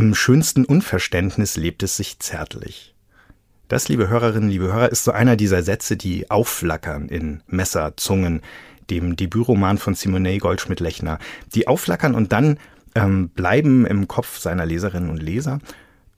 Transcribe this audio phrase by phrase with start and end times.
[0.00, 2.94] Im schönsten Unverständnis lebt es sich zärtlich.
[3.68, 8.40] Das, liebe Hörerinnen, liebe Hörer, ist so einer dieser Sätze, die aufflackern in Messer, Zungen,
[8.88, 11.18] dem Debütroman von Simone Goldschmidt-Lechner.
[11.54, 12.56] Die aufflackern und dann
[12.94, 15.58] ähm, bleiben im Kopf seiner Leserinnen und Leser.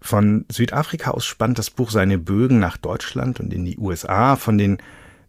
[0.00, 4.58] Von Südafrika aus spannt das Buch seine Bögen nach Deutschland und in die USA, von
[4.58, 4.78] den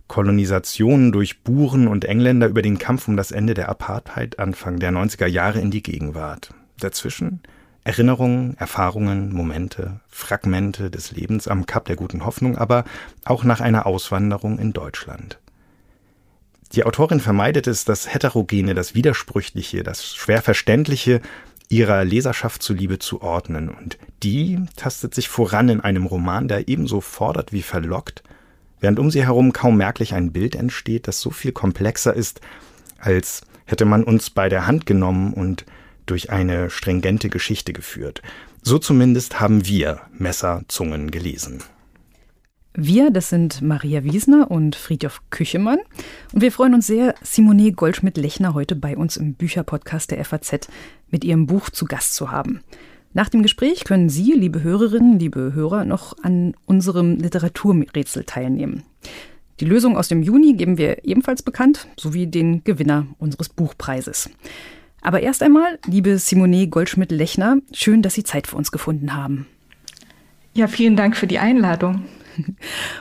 [0.08, 4.92] Kolonisationen durch Buren und Engländer über den Kampf um das Ende der Apartheid Anfang der
[4.92, 6.52] 90er Jahre in die Gegenwart.
[6.78, 7.42] Dazwischen
[7.84, 12.86] Erinnerungen, Erfahrungen, Momente, Fragmente des Lebens am Kap der guten Hoffnung, aber
[13.26, 15.40] auch nach einer Auswanderung in Deutschland.
[16.74, 21.22] Die Autorin vermeidet es, das Heterogene, das Widersprüchliche, das Schwerverständliche
[21.70, 27.02] ihrer Leserschaft zuliebe zu ordnen, und die tastet sich voran in einem Roman, der ebenso
[27.02, 28.24] fordert wie verlockt,
[28.80, 32.42] während um sie herum kaum merklich ein Bild entsteht, das so viel komplexer ist,
[32.98, 35.66] als hätte man uns bei der Hand genommen und
[36.06, 38.22] durch eine stringente Geschichte geführt.
[38.62, 41.64] So zumindest haben wir Messerzungen gelesen.
[42.76, 45.78] Wir, das sind Maria Wiesner und Friedhof Küchemann.
[46.34, 50.68] Und wir freuen uns sehr, Simone Goldschmidt-Lechner heute bei uns im Bücherpodcast der FAZ
[51.12, 52.62] mit ihrem Buch zu Gast zu haben.
[53.14, 58.82] Nach dem Gespräch können Sie, liebe Hörerinnen, liebe Hörer, noch an unserem Literaturrätsel teilnehmen.
[59.60, 64.32] Die Lösung aus dem Juni geben wir ebenfalls bekannt, sowie den Gewinner unseres Buchpreises.
[65.04, 69.46] Aber erst einmal, liebe Simone Goldschmidt-Lechner, schön, dass Sie Zeit für uns gefunden haben.
[70.54, 72.06] Ja, vielen Dank für die Einladung.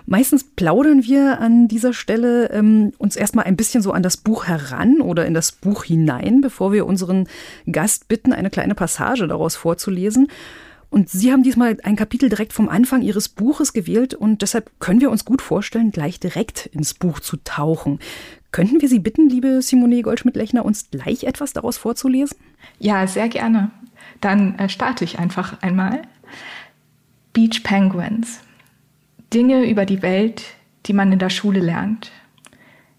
[0.07, 4.47] Meistens plaudern wir an dieser Stelle ähm, uns erstmal ein bisschen so an das Buch
[4.47, 7.29] heran oder in das Buch hinein, bevor wir unseren
[7.71, 10.27] Gast bitten, eine kleine Passage daraus vorzulesen.
[10.91, 15.01] Und Sie haben diesmal ein Kapitel direkt vom Anfang Ihres Buches gewählt und deshalb können
[15.01, 18.01] wir uns gut vorstellen, gleich direkt ins Buch zu tauchen.
[18.53, 22.37] Könnten wir Sie bitten, liebe Simone Goldschmidt-Lechner, uns gleich etwas daraus vorzulesen?
[22.79, 23.71] Ja, sehr gerne.
[24.21, 26.03] Dann äh, starte ich einfach einmal.
[27.33, 28.41] Beach Penguins.
[29.33, 30.45] Dinge über die Welt,
[30.85, 32.13] die man in der Schule lernt.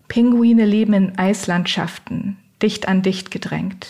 [0.08, 3.88] Pinguine leben in Eislandschaften, dicht an dicht gedrängt.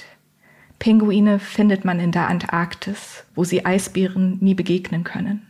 [0.80, 5.44] Pinguine findet man in der Antarktis, wo sie Eisbären nie begegnen können.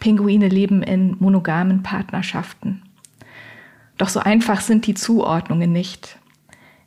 [0.00, 2.82] Pinguine leben in monogamen Partnerschaften.
[3.98, 6.18] Doch so einfach sind die Zuordnungen nicht.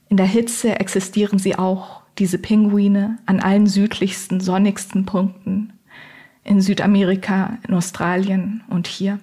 [0.09, 5.73] In der Hitze existieren sie auch, diese Pinguine, an allen südlichsten, sonnigsten Punkten,
[6.43, 9.19] in Südamerika, in Australien und hier.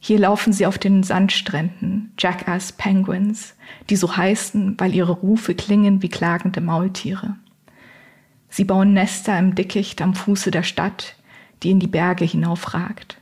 [0.00, 3.54] Hier laufen sie auf den Sandstränden, Jackass Penguins,
[3.90, 7.36] die so heißen, weil ihre Rufe klingen wie klagende Maultiere.
[8.48, 11.16] Sie bauen Nester im Dickicht am Fuße der Stadt,
[11.62, 13.17] die in die Berge hinaufragt.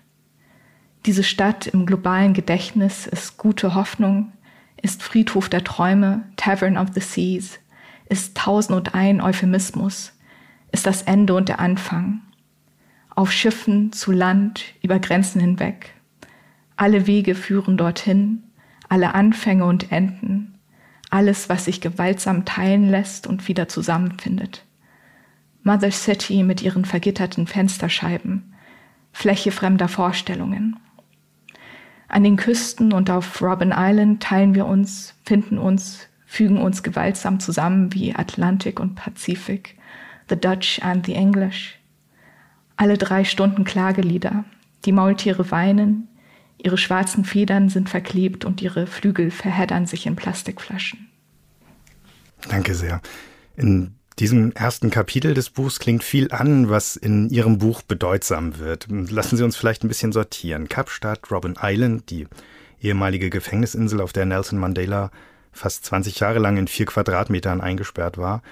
[1.06, 4.32] Diese Stadt im globalen Gedächtnis ist gute Hoffnung,
[4.82, 7.60] ist Friedhof der Träume, Tavern of the Seas,
[8.08, 10.12] ist tausend und ein Euphemismus,
[10.72, 12.22] ist das Ende und der Anfang,
[13.14, 15.94] auf Schiffen, zu Land, über Grenzen hinweg.
[16.74, 18.42] Alle Wege führen dorthin,
[18.88, 20.58] alle Anfänge und Enden,
[21.08, 24.64] alles, was sich gewaltsam teilen lässt und wieder zusammenfindet.
[25.62, 28.54] Mother City mit ihren vergitterten Fensterscheiben,
[29.12, 30.80] Fläche fremder Vorstellungen.
[32.16, 37.40] An den Küsten und auf Robin Island teilen wir uns, finden uns, fügen uns gewaltsam
[37.40, 39.76] zusammen wie Atlantik und Pazifik,
[40.30, 41.78] the Dutch and the English.
[42.78, 44.46] Alle drei Stunden Klagelieder.
[44.86, 46.08] Die Maultiere weinen,
[46.56, 51.10] ihre schwarzen Federn sind verklebt und ihre Flügel verheddern sich in Plastikflaschen.
[52.48, 53.02] Danke sehr.
[53.56, 58.86] In diesem ersten Kapitel des Buchs klingt viel an, was in Ihrem Buch bedeutsam wird.
[58.88, 60.68] Lassen Sie uns vielleicht ein bisschen sortieren.
[60.68, 62.26] Kapstadt, Robin Island, die
[62.80, 65.10] ehemalige Gefängnisinsel, auf der Nelson Mandela
[65.52, 68.42] fast 20 Jahre lang in vier Quadratmetern eingesperrt war,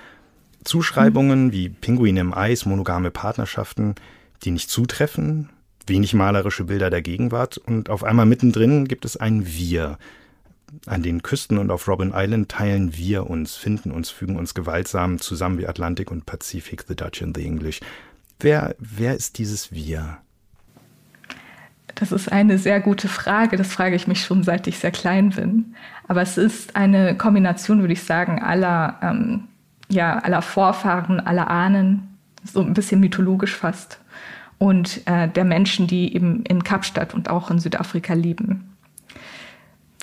[0.65, 3.95] Zuschreibungen wie Pinguine im Eis, monogame Partnerschaften,
[4.43, 5.51] die nicht zutreffen,
[5.87, 9.99] wenig malerische Bilder der Gegenwart und auf einmal mittendrin gibt es ein Wir.
[10.87, 15.21] An den Küsten und auf Robin Island teilen wir uns, finden uns, fügen uns gewaltsam
[15.21, 17.81] zusammen wie Atlantik und Pazifik, the Dutch and the English.
[18.41, 20.19] Wer, wer ist dieses Wir?
[21.95, 23.57] Das ist eine sehr gute Frage.
[23.57, 25.75] Das frage ich mich schon, seit ich sehr klein bin.
[26.09, 29.45] Aber es ist eine Kombination, würde ich sagen, aller ähm,
[29.89, 34.01] ja, aller Vorfahren, aller Ahnen, so ein bisschen mythologisch fast.
[34.59, 38.74] Und äh, der Menschen, die eben in Kapstadt und auch in Südafrika leben.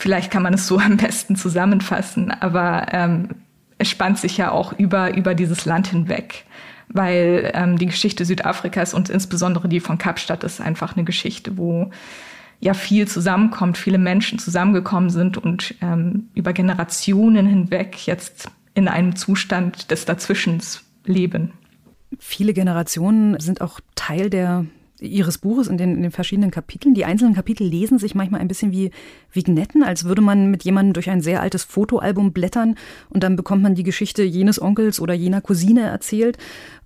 [0.01, 3.29] Vielleicht kann man es so am besten zusammenfassen, aber ähm,
[3.77, 6.45] es spannt sich ja auch über, über dieses Land hinweg,
[6.87, 11.91] weil ähm, die Geschichte Südafrikas und insbesondere die von Kapstadt ist einfach eine Geschichte, wo
[12.59, 19.15] ja viel zusammenkommt, viele Menschen zusammengekommen sind und ähm, über Generationen hinweg jetzt in einem
[19.15, 21.53] Zustand des Dazwischens leben.
[22.17, 24.65] Viele Generationen sind auch Teil der
[25.01, 26.93] Ihres Buches in den, in den, verschiedenen Kapiteln.
[26.93, 28.91] Die einzelnen Kapitel lesen sich manchmal ein bisschen wie
[29.31, 32.75] Vignetten, als würde man mit jemandem durch ein sehr altes Fotoalbum blättern
[33.09, 36.37] und dann bekommt man die Geschichte jenes Onkels oder jener Cousine erzählt.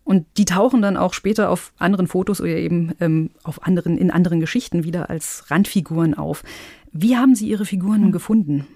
[0.06, 4.12] Und die tauchen dann auch später auf anderen Fotos oder eben ähm, auf anderen, in
[4.12, 6.44] anderen Geschichten wieder als Randfiguren auf.
[6.92, 8.12] Wie haben Sie Ihre Figuren mhm.
[8.12, 8.68] gefunden?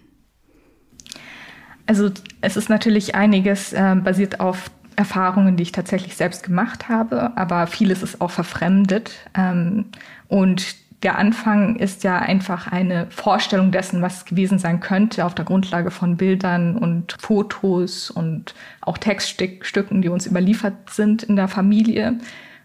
[1.85, 4.69] Also es ist natürlich einiges äh, basiert auf
[4.99, 9.11] Erfahrungen, die ich tatsächlich selbst gemacht habe, aber vieles ist auch verfremdet.
[9.33, 9.85] Ähm,
[10.27, 15.45] und der Anfang ist ja einfach eine Vorstellung dessen, was gewesen sein könnte, auf der
[15.45, 22.17] Grundlage von Bildern und Fotos und auch Textstücken, die uns überliefert sind in der Familie,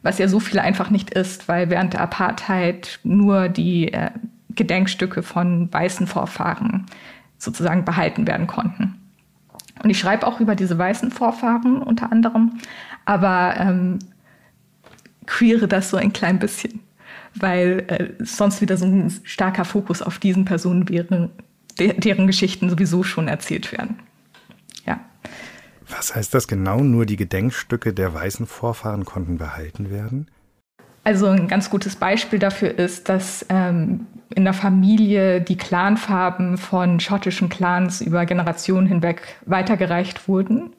[0.03, 4.11] was ja so viel einfach nicht ist, weil während der Apartheid nur die äh,
[4.51, 6.87] Gedenkstücke von weißen Vorfahren
[7.39, 8.94] sozusagen behalten werden konnten.
[9.85, 12.59] Und ich schreibe auch über diese weißen Vorfahren unter anderem,
[13.05, 13.99] aber ähm,
[15.27, 16.81] queere das so ein klein bisschen,
[17.35, 21.31] weil äh, sonst wieder so ein starker Fokus auf diesen Personen wäre,
[21.79, 23.99] de deren Geschichten sowieso schon erzählt werden.
[24.87, 25.01] Ja.
[25.87, 26.79] Was heißt das genau?
[26.79, 30.29] Nur die Gedenkstücke der weißen Vorfahren konnten behalten werden?
[31.05, 36.99] Also ein ganz gutes Beispiel dafür ist, dass ähm, in der Familie die Clanfarben von
[36.99, 40.71] schottischen Clans über Generationen hinweg weitergereicht wurden.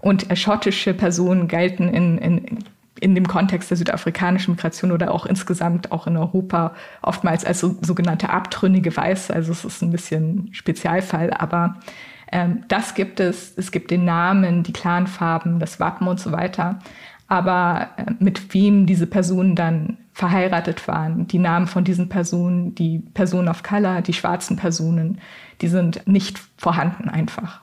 [0.00, 2.58] Und äh, schottische Personen gelten in, in,
[2.98, 7.76] in dem Kontext der südafrikanischen Migration oder auch insgesamt auch in Europa oftmals als so,
[7.80, 9.32] sogenannte abtrünnige Weiße.
[9.32, 11.76] Also es ist ein bisschen Spezialfall, aber
[12.32, 13.54] ähm, das gibt es.
[13.56, 16.80] Es gibt den Namen, die Clanfarben, das Wappen und so weiter
[17.30, 22.98] aber äh, mit wem diese Personen dann verheiratet waren, die Namen von diesen Personen, die
[22.98, 25.20] Personen of Color, die schwarzen Personen,
[25.60, 27.60] die sind nicht vorhanden einfach.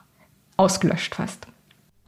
[0.55, 1.47] Ausgelöscht fast.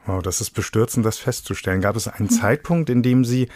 [0.06, 1.82] Wow, das ist bestürzend, das festzustellen.
[1.82, 2.34] Gab es einen mhm.
[2.34, 3.50] Zeitpunkt, in dem Sie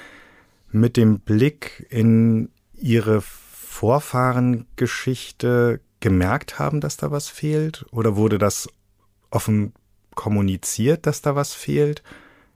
[0.69, 7.85] mit dem Blick in Ihre Vorfahrengeschichte gemerkt haben, dass da was fehlt?
[7.91, 8.67] Oder wurde das
[9.31, 9.71] offen
[10.13, 12.03] kommuniziert, dass da was fehlt?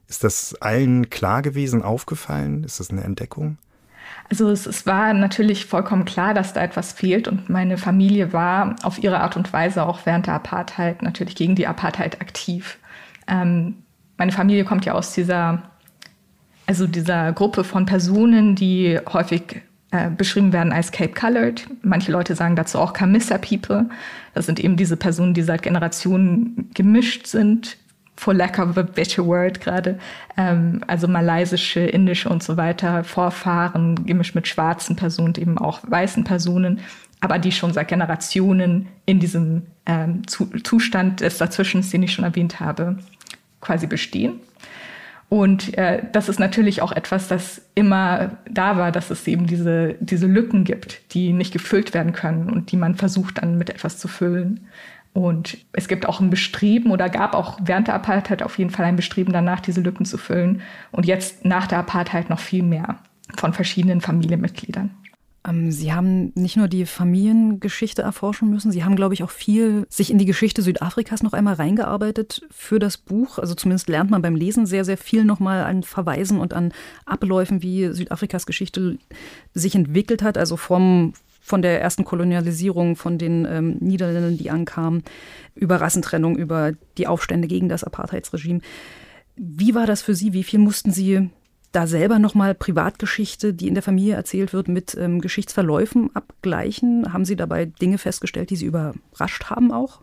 [0.07, 2.63] Ist das allen klar gewesen, aufgefallen?
[2.63, 3.57] Ist das eine Entdeckung?
[4.29, 8.75] Also es, es, war natürlich vollkommen klar, dass da etwas fehlt und meine Familie war
[8.83, 12.77] auf ihre Art und Weise auch während der Apartheid natürlich gegen die Apartheid aktiv.
[13.27, 13.75] Ähm,
[14.17, 15.63] meine Familie kommt ja aus dieser,
[16.65, 19.61] also dieser Gruppe von Personen, die häufig
[19.91, 21.65] äh, beschrieben werden als Cape Colored.
[21.81, 23.89] Manche Leute sagen dazu auch Camissa People.
[24.33, 27.77] Das sind eben diese Personen, die seit Generationen gemischt sind,
[28.17, 29.99] for lack of a better word gerade,
[30.35, 36.23] ähm, also malaysische, indische und so weiter Vorfahren, gemischt mit schwarzen Personen, eben auch weißen
[36.23, 36.81] Personen,
[37.21, 42.59] aber die schon seit Generationen in diesem ähm, Zustand des Dazwischens, den ich schon erwähnt
[42.59, 42.97] habe,
[43.61, 44.39] quasi bestehen.
[45.29, 49.95] Und äh, das ist natürlich auch etwas, das immer da war, dass es eben diese,
[49.99, 53.97] diese Lücken gibt, die nicht gefüllt werden können und die man versucht dann mit etwas
[53.97, 54.67] zu füllen.
[55.17, 58.85] Und es gibt auch ein Bestreben oder gab auch während der Apartheid auf jeden Fall
[58.85, 60.61] ein Bestreben danach, diese Lücken zu füllen.
[60.91, 62.99] Und jetzt nach der Apartheid noch viel mehr
[63.35, 64.91] von verschiedenen Familienmitgliedern.
[65.43, 69.87] Ähm, Sie haben nicht nur die Familiengeschichte erforschen müssen, Sie haben, glaube ich, auch viel
[69.89, 73.39] sich in die Geschichte Südafrikas noch einmal reingearbeitet für das Buch.
[73.39, 76.73] Also zumindest lernt man beim Lesen sehr, sehr viel nochmal an Verweisen und an
[77.07, 78.99] Abläufen, wie Südafrikas Geschichte
[79.55, 80.37] sich entwickelt hat.
[80.37, 81.13] Also vom,
[81.47, 85.03] von der ersten Kolonialisierung von den ähm, Niederländern, die ankamen,
[85.55, 88.59] über Rassentrennung, über die Aufstände gegen das Apartheidsregime.
[89.37, 90.33] Wie war das für Sie?
[90.33, 91.29] Wie viel mussten Sie
[91.71, 97.13] da selber nochmal Privatgeschichte, die in der Familie erzählt wird, mit ähm, Geschichtsverläufen abgleichen?
[97.13, 100.01] Haben Sie dabei Dinge festgestellt, die Sie überrascht haben auch?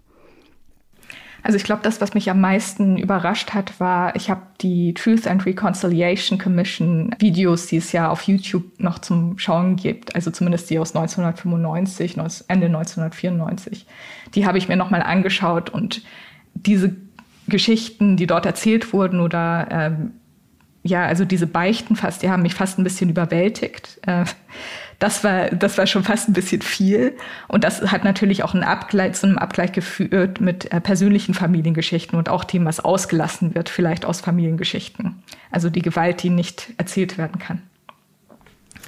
[1.44, 5.26] Also ich glaube, das, was mich am meisten überrascht hat, war, ich habe die Truth
[5.26, 10.70] and Reconciliation Commission Videos, die es ja auf YouTube noch zum Schauen gibt, also zumindest
[10.70, 12.16] die aus 1995,
[12.48, 13.84] Ende 1994,
[14.34, 16.02] die habe ich mir nochmal angeschaut und
[16.54, 16.96] diese
[17.46, 20.12] Geschichten, die dort erzählt wurden oder ähm,
[20.82, 24.00] ja, also diese Beichten fast, die haben mich fast ein bisschen überwältigt.
[24.06, 24.24] Äh,
[24.98, 27.16] das war, das war schon fast ein bisschen viel.
[27.48, 32.18] Und das hat natürlich auch einen Abgleich, zu einem Abgleich geführt mit äh, persönlichen Familiengeschichten
[32.18, 35.22] und auch dem, was ausgelassen wird, vielleicht aus Familiengeschichten.
[35.50, 37.62] Also die Gewalt, die nicht erzählt werden kann.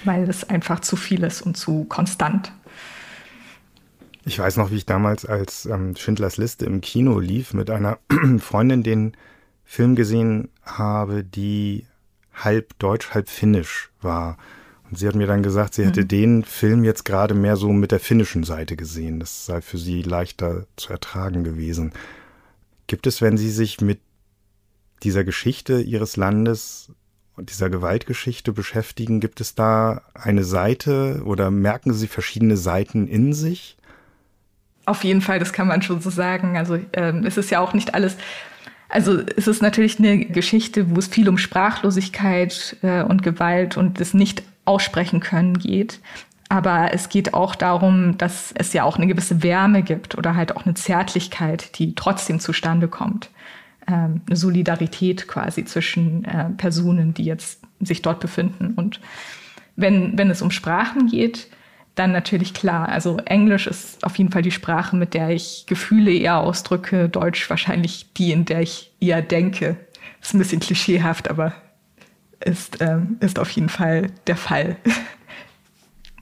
[0.04, 2.52] Weil es einfach zu viel ist und zu konstant.
[4.25, 7.98] Ich weiß noch, wie ich damals als ähm, Schindlers Liste im Kino lief, mit einer
[8.38, 9.16] Freundin den
[9.64, 11.86] Film gesehen habe, die
[12.34, 14.36] halb deutsch, halb finnisch war.
[14.90, 16.09] Und sie hat mir dann gesagt, sie hätte mhm.
[16.09, 19.19] den Film jetzt gerade mehr so mit der finnischen Seite gesehen.
[19.19, 21.93] Das sei für sie leichter zu ertragen gewesen.
[22.87, 24.00] Gibt es, wenn Sie sich mit
[25.02, 26.93] dieser Geschichte Ihres Landes
[27.38, 33.76] dieser Gewaltgeschichte beschäftigen, gibt es da eine Seite oder merken Sie verschiedene Seiten in sich?
[34.87, 36.57] Auf jeden Fall, das kann man schon so sagen.
[36.57, 38.16] Also ähm, es ist ja auch nicht alles.
[38.88, 44.00] Also es ist natürlich eine Geschichte, wo es viel um Sprachlosigkeit äh, und Gewalt und
[44.00, 46.00] das nicht aussprechen können geht.
[46.49, 50.56] Aber es geht auch darum, dass es ja auch eine gewisse Wärme gibt oder halt
[50.56, 53.30] auch eine Zärtlichkeit, die trotzdem zustande kommt.
[53.88, 58.75] Ähm, eine Solidarität quasi zwischen äh, Personen, die jetzt sich dort befinden.
[58.75, 59.00] Und
[59.75, 61.49] wenn, wenn es um Sprachen geht,
[61.96, 62.88] dann natürlich klar.
[62.88, 67.08] Also Englisch ist auf jeden Fall die Sprache, mit der ich Gefühle eher ausdrücke.
[67.08, 69.76] Deutsch wahrscheinlich die, in der ich eher denke.
[70.20, 71.54] Ist ein bisschen klischeehaft, aber
[72.40, 74.76] ist, ähm, ist auf jeden Fall der Fall.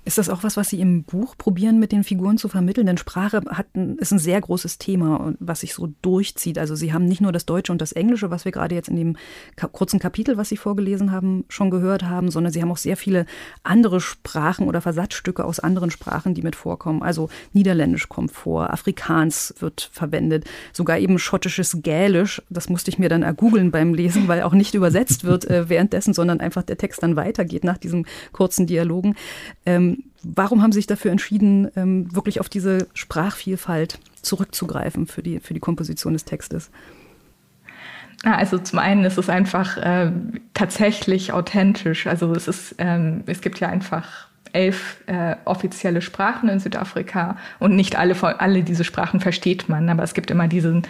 [0.06, 2.86] Ist das auch was, was Sie im Buch probieren, mit den Figuren zu vermitteln?
[2.86, 6.58] Denn Sprache hat ist ein sehr großes Thema, was sich so durchzieht.
[6.58, 8.96] Also Sie haben nicht nur das Deutsche und das Englische, was wir gerade jetzt in
[8.96, 9.16] dem
[9.72, 13.24] kurzen Kapitel, was Sie vorgelesen haben, schon gehört haben, sondern Sie haben auch sehr viele
[13.62, 17.02] andere Sprachen oder Versatzstücke aus anderen Sprachen, die mit vorkommen.
[17.02, 20.44] Also Niederländisch kommt vor, Afrikaans wird verwendet,
[20.74, 22.42] sogar eben schottisches Gälisch.
[22.50, 26.12] Das musste ich mir dann ergoogeln beim Lesen, weil auch nicht übersetzt wird äh, währenddessen,
[26.12, 29.14] sondern einfach der Text dann weitergeht nach diesen kurzen Dialogen.
[29.64, 35.40] Ähm, warum haben Sie sich dafür entschieden, ähm, wirklich auf diese Sprachvielfalt zurückzugreifen für die,
[35.40, 36.70] für die Komposition des Textes?
[38.24, 40.10] Also zum einen ist es einfach äh,
[40.54, 42.06] tatsächlich authentisch.
[42.06, 47.74] Also es ist, ähm, es gibt ja einfach elf äh, offizielle Sprachen in Südafrika und
[47.76, 50.82] nicht alle, alle diese Sprachen versteht man, aber es gibt immer diesen,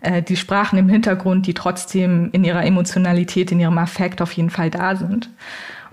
[0.00, 4.50] äh, die Sprachen im Hintergrund, die trotzdem in ihrer Emotionalität, in ihrem Affekt auf jeden
[4.50, 5.28] Fall da sind.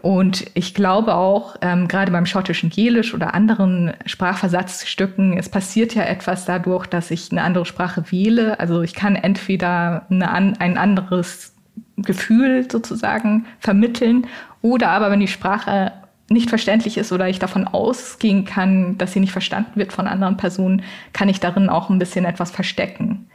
[0.05, 6.03] Und ich glaube auch, ähm, gerade beim schottischen Gelisch oder anderen Sprachversatzstücken, es passiert ja
[6.03, 8.59] etwas dadurch, dass ich eine andere Sprache wähle.
[8.59, 11.55] Also ich kann entweder eine, ein anderes
[11.97, 14.27] Gefühl sozusagen vermitteln
[14.61, 15.91] oder aber wenn die Sprache
[16.29, 20.37] nicht verständlich ist oder ich davon ausgehen kann, dass sie nicht verstanden wird von anderen
[20.37, 20.83] Personen,
[21.13, 23.25] kann ich darin auch ein bisschen etwas verstecken.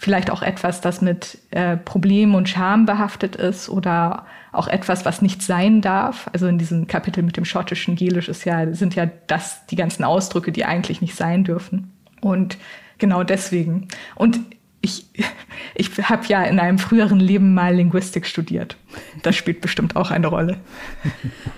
[0.00, 5.22] Vielleicht auch etwas, das mit äh, Problemen und Scham behaftet ist oder auch etwas, was
[5.22, 6.30] nicht sein darf.
[6.32, 10.04] Also in diesem Kapitel mit dem schottischen Gelisch ist ja, sind ja das die ganzen
[10.04, 11.92] Ausdrücke, die eigentlich nicht sein dürfen.
[12.20, 12.58] Und
[12.98, 13.88] genau deswegen.
[14.14, 14.38] Und
[14.80, 15.06] ich,
[15.74, 18.76] ich habe ja in einem früheren Leben mal Linguistik studiert.
[19.22, 20.58] Das spielt bestimmt auch eine Rolle.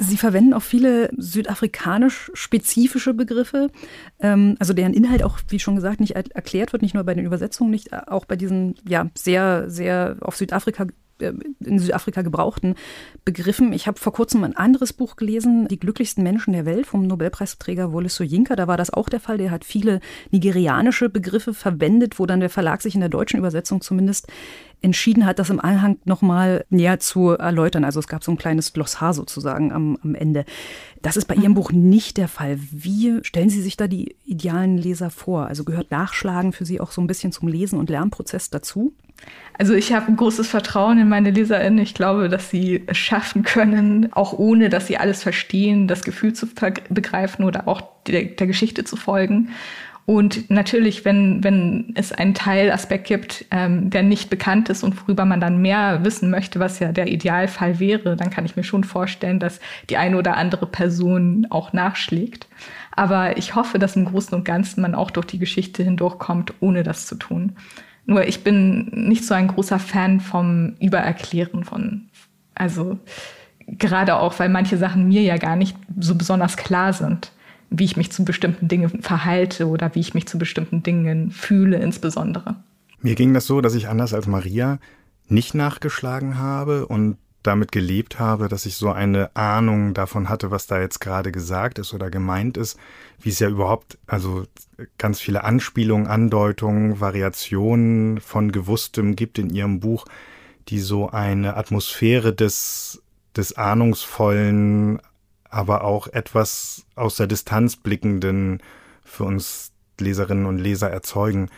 [0.00, 3.68] Sie verwenden auch viele südafrikanisch spezifische Begriffe,
[4.20, 7.24] ähm, also deren Inhalt auch, wie schon gesagt, nicht erklärt wird, nicht nur bei den
[7.24, 10.86] Übersetzungen, nicht äh, auch bei diesen ja sehr, sehr auf Südafrika
[11.20, 12.74] in Südafrika gebrauchten
[13.24, 13.72] Begriffen.
[13.72, 17.92] Ich habe vor kurzem ein anderes Buch gelesen, Die glücklichsten Menschen der Welt vom Nobelpreisträger
[17.92, 18.56] Wole Soyinka.
[18.56, 19.38] Da war das auch der Fall.
[19.38, 23.80] Der hat viele nigerianische Begriffe verwendet, wo dann der Verlag sich in der deutschen Übersetzung
[23.80, 24.28] zumindest
[24.80, 27.84] entschieden hat, das im Anhang nochmal näher zu erläutern.
[27.84, 30.44] Also es gab so ein kleines Glossar sozusagen am, am Ende.
[31.02, 32.58] Das ist bei Ihrem Buch nicht der Fall.
[32.70, 35.46] Wie stellen Sie sich da die idealen Leser vor?
[35.46, 38.94] Also gehört Nachschlagen für Sie auch so ein bisschen zum Lesen- und Lernprozess dazu?
[39.58, 41.80] Also ich habe ein großes Vertrauen in meine LeserInnen.
[41.80, 46.32] Ich glaube, dass sie es schaffen können, auch ohne, dass sie alles verstehen, das Gefühl
[46.32, 46.46] zu
[46.88, 49.50] begreifen oder auch der, der Geschichte zu folgen.
[50.06, 55.26] Und natürlich, wenn, wenn es einen Teilaspekt gibt, ähm, der nicht bekannt ist und worüber
[55.26, 58.84] man dann mehr wissen möchte, was ja der Idealfall wäre, dann kann ich mir schon
[58.84, 59.60] vorstellen, dass
[59.90, 62.46] die eine oder andere Person auch nachschlägt.
[62.92, 66.84] Aber ich hoffe, dass im Großen und Ganzen man auch durch die Geschichte hindurchkommt, ohne
[66.84, 67.56] das zu tun.
[68.08, 72.08] Nur ich bin nicht so ein großer Fan vom Übererklären von,
[72.56, 72.98] also
[73.66, 77.30] gerade auch, weil manche Sachen mir ja gar nicht so besonders klar sind
[77.70, 81.78] wie ich mich zu bestimmten Dingen verhalte oder wie ich mich zu bestimmten Dingen fühle
[81.78, 82.56] insbesondere.
[83.00, 84.78] Mir ging das so, dass ich anders als Maria
[85.28, 87.18] nicht nachgeschlagen habe und
[87.48, 91.78] damit gelebt habe, dass ich so eine Ahnung davon hatte, was da jetzt gerade gesagt
[91.78, 92.78] ist oder gemeint ist,
[93.20, 94.44] wie es ja überhaupt, also
[94.98, 100.04] ganz viele Anspielungen, Andeutungen, Variationen von Gewusstem gibt in ihrem Buch,
[100.68, 103.02] die so eine Atmosphäre des,
[103.34, 105.00] des Ahnungsvollen
[105.50, 108.62] aber auch etwas aus der Distanz blickenden
[109.02, 111.48] für uns Leserinnen und Leser erzeugen.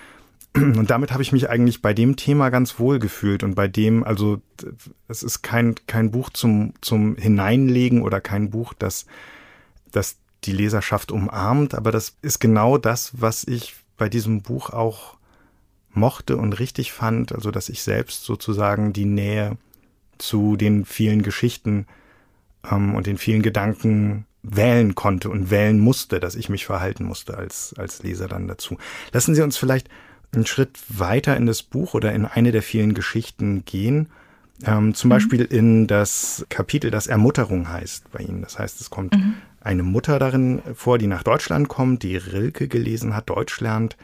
[0.54, 4.02] Und damit habe ich mich eigentlich bei dem Thema ganz wohl gefühlt und bei dem,
[4.02, 4.40] also
[5.07, 9.07] es ist kein, kein Buch zum, zum Hineinlegen oder kein Buch, das,
[9.92, 15.19] das die Leserschaft umarmt, aber das ist genau das, was ich bei diesem Buch auch
[15.92, 19.57] mochte und richtig fand, also dass ich selbst sozusagen die Nähe
[20.19, 21.87] zu den vielen Geschichten
[22.69, 27.37] ähm, und den vielen Gedanken wählen konnte und wählen musste, dass ich mich verhalten musste
[27.37, 28.78] als, als Leser dann dazu.
[29.12, 29.88] Lassen Sie uns vielleicht
[30.33, 34.09] einen Schritt weiter in das Buch oder in eine der vielen Geschichten gehen.
[34.65, 35.13] Ähm, zum mhm.
[35.13, 38.43] Beispiel in das Kapitel, das Ermutterung heißt bei Ihnen.
[38.43, 39.35] Das heißt, es kommt mhm.
[39.61, 43.97] eine Mutter darin vor, die nach Deutschland kommt, die Rilke gelesen hat, Deutsch lernt,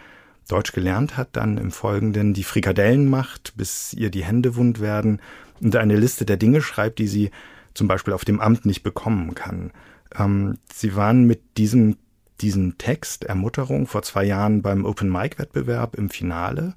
[0.49, 5.21] Deutsch gelernt hat, dann im Folgenden die Frikadellen macht, bis ihr die Hände wund werden
[5.61, 7.31] und eine Liste der Dinge schreibt, die sie
[7.75, 9.73] zum Beispiel auf dem Amt nicht bekommen kann.
[10.19, 11.97] Ähm, sie waren mit diesem,
[12.41, 16.75] diesem Text Ermutterung vor zwei Jahren beim Open Mic Wettbewerb im Finale.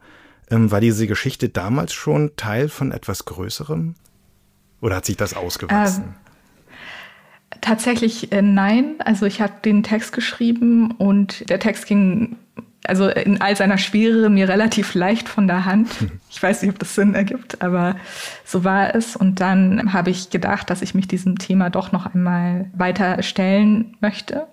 [0.49, 3.95] Ähm, war diese Geschichte damals schon Teil von etwas Größerem?
[4.81, 6.03] Oder hat sich das ausgewachsen?
[6.03, 8.95] Ähm, tatsächlich äh, nein.
[8.99, 12.37] Also ich habe den Text geschrieben und der Text ging
[12.85, 15.89] also in all seiner Schwere mir relativ leicht von der Hand.
[16.31, 17.95] Ich weiß nicht, ob das Sinn ergibt, aber
[18.45, 19.15] so war es.
[19.15, 23.97] Und dann habe ich gedacht, dass ich mich diesem Thema doch noch einmal weiter stellen
[23.99, 24.47] möchte.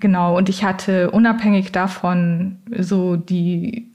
[0.00, 3.90] Genau, und ich hatte unabhängig davon so die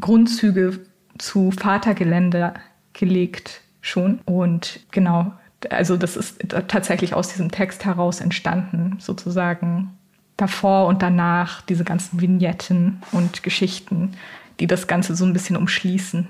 [0.00, 0.80] Grundzüge
[1.18, 2.54] zu Vatergelände
[2.94, 4.20] gelegt schon.
[4.24, 5.32] Und genau,
[5.70, 9.90] also das ist tatsächlich aus diesem Text heraus entstanden, sozusagen
[10.38, 14.12] davor und danach, diese ganzen Vignetten und Geschichten,
[14.58, 16.28] die das Ganze so ein bisschen umschließen.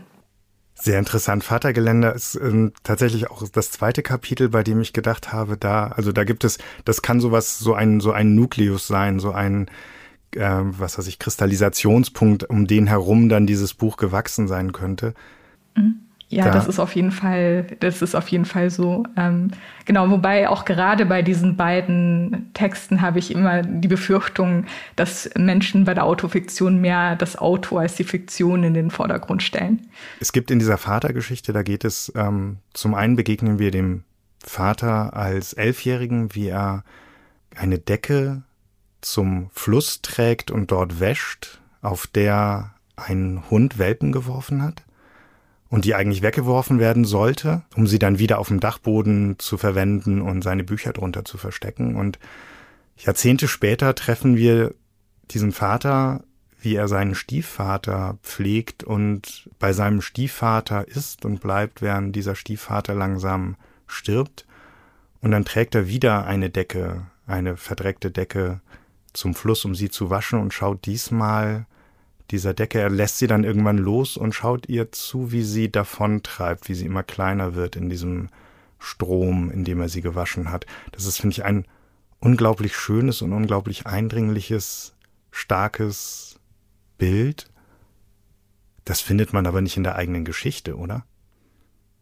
[0.83, 1.45] Sehr interessant.
[1.45, 6.11] Vatergeländer ist ähm, tatsächlich auch das zweite Kapitel, bei dem ich gedacht habe, da, also
[6.11, 9.69] da gibt es, das kann sowas, so ein, so ein Nukleus sein, so ein,
[10.35, 15.15] äh, was weiß ich, Kristallisationspunkt, um den herum dann dieses Buch gewachsen sein könnte.
[15.77, 16.01] Mhm.
[16.33, 16.53] Ja, da.
[16.53, 19.05] das ist auf jeden Fall, das ist auf jeden Fall so.
[19.19, 19.51] Ähm,
[19.85, 24.65] genau, wobei auch gerade bei diesen beiden Texten habe ich immer die Befürchtung,
[24.97, 29.87] dass Menschen bei der Autofiktion mehr das Auto als die Fiktion in den Vordergrund stellen.
[30.21, 34.05] Es gibt in dieser Vatergeschichte, da geht es, ähm, zum einen begegnen wir dem
[34.43, 36.83] Vater als Elfjährigen, wie er
[37.55, 38.43] eine Decke
[39.03, 44.83] zum Fluss trägt und dort wäscht, auf der ein Hund Welpen geworfen hat
[45.73, 50.21] und die eigentlich weggeworfen werden sollte, um sie dann wieder auf dem Dachboden zu verwenden
[50.21, 51.97] und seine Bücher drunter zu verstecken.
[51.97, 52.19] Und
[52.99, 54.75] Jahrzehnte später treffen wir
[55.31, 56.25] diesen Vater,
[56.61, 62.95] wie er seinen Stiefvater pflegt und bei seinem Stiefvater ist und bleibt, während dieser Stiefvater
[62.95, 63.57] langsam
[63.87, 64.45] stirbt.
[65.23, 68.61] Und dann trägt er wieder eine Decke, eine verdreckte Decke
[69.15, 71.65] zum Fluss, um sie zu waschen und schaut diesmal
[72.33, 72.81] dieser Decke.
[72.81, 76.87] Er lässt sie dann irgendwann los und schaut ihr zu, wie sie davontreibt, wie sie
[76.87, 78.29] immer kleiner wird in diesem
[78.79, 80.67] Strom, in dem er sie gewaschen hat.
[80.91, 81.67] Das ist, finde ich, ein
[82.19, 84.95] unglaublich schönes und unglaublich eindringliches,
[85.31, 86.41] starkes
[86.99, 87.51] Bild.
[88.85, 91.05] Das findet man aber nicht in der eigenen Geschichte, oder?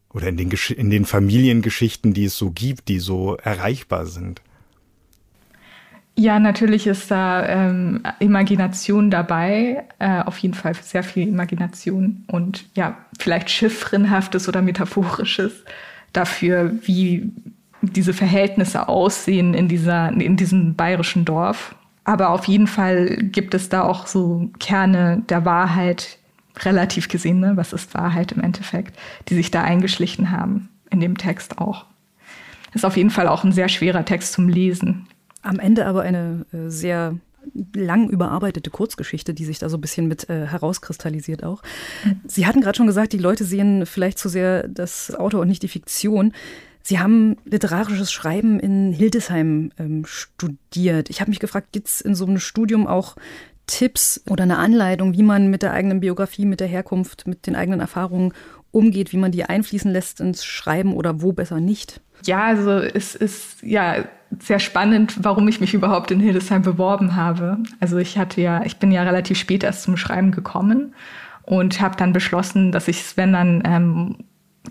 [0.09, 4.41] Oder in den, Gesch in den Familiengeschichten, die es so gibt, die so erreichbar sind.
[6.15, 12.65] Ja, natürlich ist da ähm, Imagination dabei, äh, auf jeden Fall sehr viel Imagination und
[12.75, 15.63] ja, vielleicht chiffrenhaftes oder metaphorisches
[16.13, 17.31] dafür, wie
[17.81, 21.75] diese Verhältnisse aussehen in, dieser, in diesem bayerischen Dorf.
[22.03, 26.17] Aber auf jeden Fall gibt es da auch so Kerne der Wahrheit,
[26.59, 27.53] relativ gesehen, ne?
[27.55, 28.97] was ist Wahrheit im Endeffekt,
[29.29, 31.85] die sich da eingeschlichen haben, in dem Text auch.
[32.73, 35.07] Ist auf jeden Fall auch ein sehr schwerer Text zum Lesen.
[35.41, 37.15] Am Ende aber eine äh, sehr
[37.73, 41.61] lang überarbeitete Kurzgeschichte, die sich da so ein bisschen mit äh, herauskristallisiert auch.
[42.27, 45.63] Sie hatten gerade schon gesagt, die Leute sehen vielleicht zu sehr das Auto und nicht
[45.63, 46.33] die Fiktion.
[46.83, 51.09] Sie haben literarisches Schreiben in Hildesheim ähm, studiert.
[51.09, 53.15] Ich habe mich gefragt, gibt es in so einem Studium auch
[53.67, 57.55] Tipps oder eine Anleitung, wie man mit der eigenen Biografie, mit der Herkunft, mit den
[57.55, 58.33] eigenen Erfahrungen
[58.71, 62.01] umgeht, wie man die einfließen lässt ins Schreiben oder wo besser nicht?
[62.25, 64.05] Ja, also es ist ja
[64.39, 67.57] sehr spannend, warum ich mich überhaupt in Hildesheim beworben habe.
[67.79, 70.93] Also ich hatte ja, ich bin ja relativ spät erst zum Schreiben gekommen
[71.43, 74.15] und habe dann beschlossen, dass ich es, wenn dann ähm,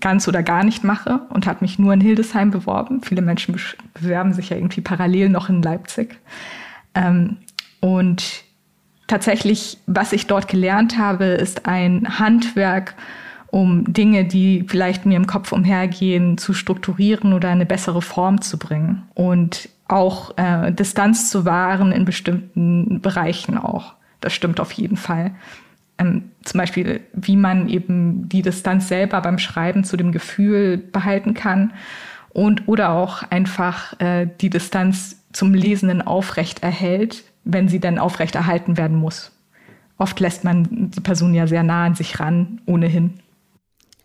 [0.00, 3.02] ganz oder gar nicht mache und habe mich nur in Hildesheim beworben.
[3.02, 3.56] Viele Menschen
[3.94, 6.18] bewerben sich ja irgendwie parallel noch in Leipzig.
[6.94, 7.38] Ähm,
[7.80, 8.44] und
[9.08, 12.94] tatsächlich, was ich dort gelernt habe, ist ein Handwerk,
[13.50, 18.58] um Dinge, die vielleicht mir im Kopf umhergehen, zu strukturieren oder eine bessere Form zu
[18.58, 19.02] bringen.
[19.14, 23.94] Und auch äh, Distanz zu wahren in bestimmten Bereichen auch.
[24.20, 25.32] Das stimmt auf jeden Fall.
[25.98, 31.34] Ähm, zum Beispiel, wie man eben die Distanz selber beim Schreiben zu dem Gefühl behalten
[31.34, 31.72] kann
[32.30, 38.36] und oder auch einfach äh, die Distanz zum Lesenden aufrecht erhält, wenn sie dann aufrecht
[38.36, 39.32] erhalten werden muss.
[39.98, 43.14] Oft lässt man die Person ja sehr nah an sich ran, ohnehin.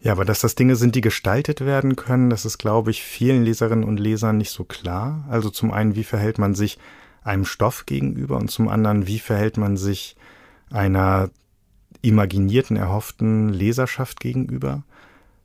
[0.06, 3.44] Ja, aber dass das Dinge sind, die gestaltet werden können, das ist, glaube ich, vielen
[3.44, 5.26] Leserinnen und Lesern nicht so klar.
[5.32, 6.78] Also zum einen, wie verhält man sich
[7.24, 10.15] einem Stoff gegenüber und zum anderen, wie verhält man sich
[10.70, 11.32] einer
[12.04, 14.84] imaginierten, erhofften Leserschaft gegenüber.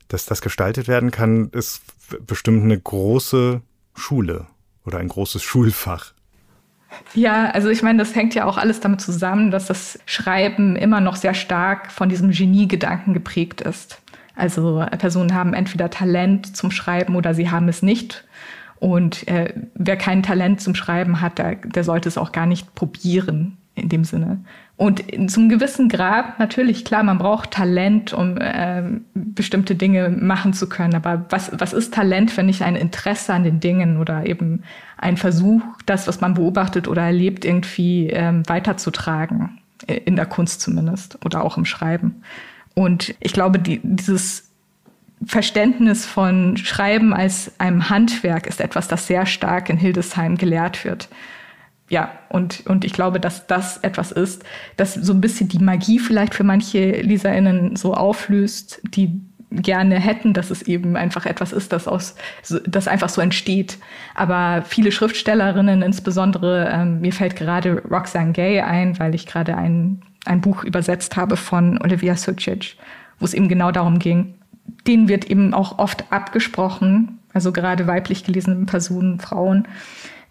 [0.09, 1.81] Dass das gestaltet werden kann, ist
[2.27, 3.61] bestimmt eine große
[3.95, 4.45] Schule
[4.85, 6.13] oder ein großes Schulfach.
[7.15, 11.01] Ja, also ich meine, das hängt ja auch alles damit zusammen, dass das Schreiben immer
[11.01, 13.99] noch sehr stark von diesem Geniegedanken geprägt ist.
[14.35, 18.25] Also Personen haben entweder Talent zum Schreiben oder sie haben es nicht.
[18.79, 22.73] Und äh, wer kein Talent zum Schreiben hat, der, der sollte es auch gar nicht
[22.73, 24.39] probieren in dem Sinne.
[24.75, 28.81] Und zum gewissen Grad, natürlich, klar, man braucht Talent, um äh,
[29.13, 30.95] bestimmte Dinge machen zu können.
[30.95, 34.63] Aber was, was ist Talent, wenn nicht ein Interesse an den Dingen oder eben
[34.97, 39.59] ein Versuch, das, was man beobachtet oder erlebt, irgendwie ähm, weiterzutragen?
[39.87, 42.21] In der Kunst zumindest oder auch im Schreiben.
[42.73, 44.49] Und ich glaube, die, dieses
[45.25, 51.09] Verständnis von Schreiben als einem Handwerk ist etwas, das sehr stark in Hildesheim gelehrt wird.
[51.89, 54.43] Ja, und, und ich glaube, dass das etwas ist,
[54.77, 60.33] das so ein bisschen die Magie vielleicht für manche LeserInnen so auflöst, die gerne hätten,
[60.33, 62.15] dass es eben einfach etwas ist, das aus,
[62.65, 63.77] das einfach so entsteht.
[64.15, 70.01] Aber viele Schriftstellerinnen, insbesondere, ähm, mir fällt gerade Roxane Gay ein, weil ich gerade ein,
[70.25, 72.75] ein Buch übersetzt habe von Olivia Sucic,
[73.19, 74.35] wo es eben genau darum ging,
[74.87, 79.67] denen wird eben auch oft abgesprochen, also gerade weiblich gelesenen Personen, Frauen,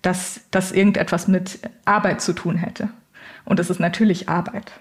[0.03, 2.89] dass das irgendetwas mit Arbeit zu tun hätte.
[3.45, 4.73] Und es ist natürlich Arbeit.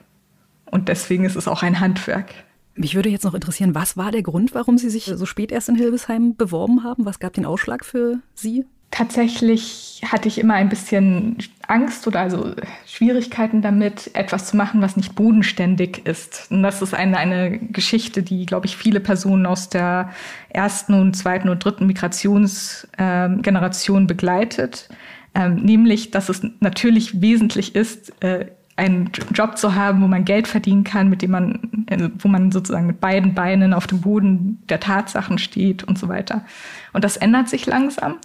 [0.66, 2.34] Und deswegen ist es auch ein Handwerk.
[2.76, 5.70] Mich würde jetzt noch interessieren, was war der Grund, warum Sie sich so spät erst
[5.70, 7.06] in Hilbesheim beworben haben?
[7.06, 8.66] Was gab den Ausschlag für Sie?
[8.92, 12.56] Tatsächlich hatte ich immer ein bisschen Angst oder also
[12.88, 16.48] Schwierigkeiten damit, etwas zu machen, was nicht bodenständig ist.
[16.50, 20.10] Und das ist eine, eine Geschichte, die, glaube ich, viele Personen aus der
[20.50, 24.90] ersten und zweiten und dritten Migrationsgeneration äh, begleitet.
[25.36, 28.48] Ähm, nämlich, dass es natürlich wesentlich ist, äh,
[28.80, 32.52] einen Job zu haben, wo man Geld verdienen kann, mit dem man, äh, wo man
[32.52, 36.46] sozusagen mit beiden Beinen auf dem Boden der Tatsachen steht und so weiter.
[36.94, 38.16] Und das ändert sich langsam.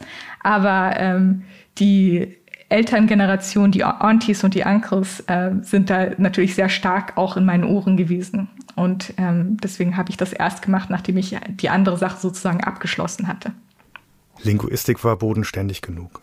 [0.44, 1.42] Aber ähm,
[1.78, 2.36] die
[2.68, 7.64] Elterngeneration, die Aunties und die Uncles äh, sind da natürlich sehr stark auch in meinen
[7.64, 8.48] Ohren gewesen.
[8.76, 13.28] Und ähm, deswegen habe ich das erst gemacht, nachdem ich die andere Sache sozusagen abgeschlossen
[13.28, 13.52] hatte.
[14.42, 16.20] Linguistik war bodenständig genug.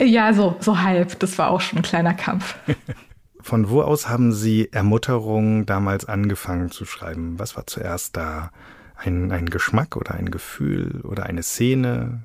[0.00, 1.18] Ja, so, so halb.
[1.20, 2.56] Das war auch schon ein kleiner Kampf.
[3.40, 7.38] Von wo aus haben Sie Ermutterung damals angefangen zu schreiben?
[7.38, 8.50] Was war zuerst da?
[8.96, 12.22] Ein, ein Geschmack oder ein Gefühl oder eine Szene?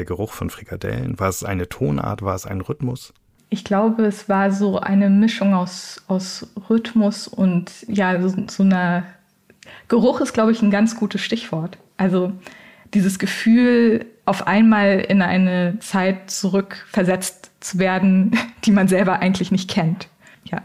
[0.00, 1.20] Der Geruch von Frikadellen?
[1.20, 2.22] War es eine Tonart?
[2.22, 3.12] War es ein Rhythmus?
[3.50, 9.02] Ich glaube, es war so eine Mischung aus, aus Rhythmus und ja, so, so einer
[9.88, 11.76] Geruch ist, glaube ich, ein ganz gutes Stichwort.
[11.98, 12.32] Also
[12.94, 19.68] dieses Gefühl, auf einmal in eine Zeit zurückversetzt zu werden, die man selber eigentlich nicht
[19.68, 20.08] kennt.
[20.44, 20.62] Ja.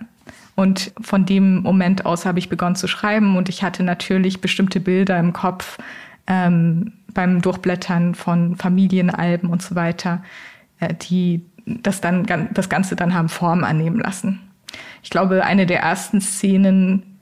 [0.55, 4.79] Und von dem Moment aus habe ich begonnen zu schreiben und ich hatte natürlich bestimmte
[4.79, 5.77] Bilder im Kopf
[6.25, 10.23] ähm, beim Durchblättern von Familienalben und so weiter,
[10.79, 14.39] äh, die das dann das Ganze dann haben Form annehmen lassen.
[15.01, 17.19] Ich glaube, eine der ersten Szenen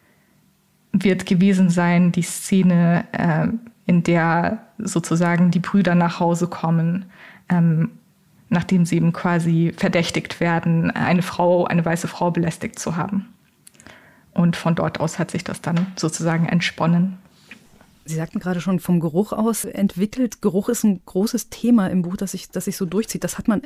[0.91, 3.47] wird gewesen sein, die Szene, äh,
[3.85, 7.05] in der sozusagen die Brüder nach Hause kommen
[7.49, 7.91] ähm,
[8.49, 13.33] nachdem sie eben quasi verdächtigt werden, eine Frau, eine weiße Frau belästigt zu haben.
[14.31, 17.17] Und von dort aus hat sich das dann sozusagen entsponnen.
[18.05, 20.41] Sie sagten gerade schon vom Geruch aus entwickelt.
[20.41, 23.23] Geruch ist ein großes Thema im Buch, das sich, das sich so durchzieht.
[23.23, 23.61] Das hat man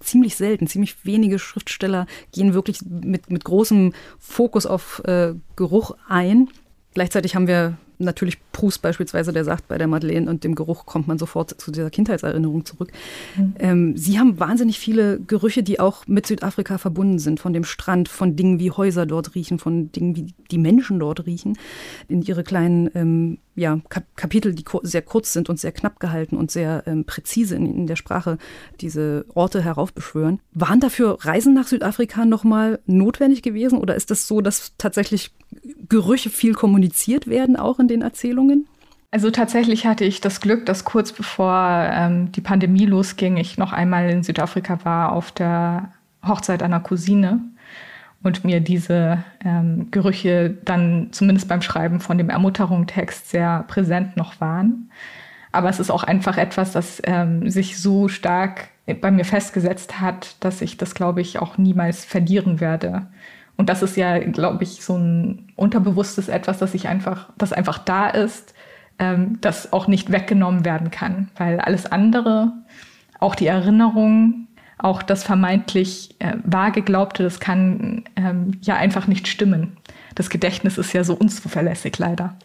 [0.00, 0.66] ziemlich selten.
[0.66, 6.48] Ziemlich wenige Schriftsteller gehen wirklich mit, mit großem Fokus auf äh, Geruch ein.
[6.94, 11.08] Gleichzeitig haben wir natürlich Proust beispielsweise, der sagt, bei der Madeleine und dem Geruch kommt
[11.08, 12.92] man sofort zu dieser Kindheitserinnerung zurück.
[13.36, 13.54] Mhm.
[13.58, 18.08] Ähm, Sie haben wahnsinnig viele Gerüche, die auch mit Südafrika verbunden sind, von dem Strand,
[18.08, 21.58] von Dingen wie Häuser dort riechen, von Dingen wie die Menschen dort riechen,
[22.08, 26.36] in ihre kleinen ähm, ja, Kap Kapitel, die sehr kurz sind und sehr knapp gehalten
[26.36, 28.38] und sehr ähm, präzise in, in, der Sprache
[28.80, 30.40] diese Orte heraufbeschwören.
[30.52, 35.32] Waren dafür Reisen nach Südafrika nochmal notwendig gewesen oder ist das so, dass tatsächlich
[35.88, 38.66] Gerüche viel kommuniziert werden, auch in den Erzählungen?
[39.10, 43.72] Also tatsächlich hatte ich das Glück, dass kurz bevor ähm, die Pandemie losging, ich noch
[43.72, 45.90] einmal in Südafrika war auf der
[46.26, 47.40] Hochzeit einer Cousine
[48.22, 54.40] und mir diese ähm, Gerüche dann zumindest beim Schreiben von dem Ermutterungstext sehr präsent noch
[54.40, 54.90] waren.
[55.50, 58.68] Aber es ist auch einfach etwas, das ähm, sich so stark
[59.00, 63.06] bei mir festgesetzt hat, dass ich das, glaube ich, auch niemals verlieren werde.
[63.56, 67.78] Und das ist ja, glaube ich, so ein unterbewusstes etwas, das ich einfach, das einfach
[67.78, 68.54] da ist,
[68.98, 71.30] ähm, das auch nicht weggenommen werden kann.
[71.36, 72.52] Weil alles andere,
[73.20, 79.28] auch die Erinnerung, auch das vermeintlich äh, wahr geglaubte, das kann ähm, ja einfach nicht
[79.28, 79.76] stimmen.
[80.14, 82.36] Das Gedächtnis ist ja so unzuverlässig leider.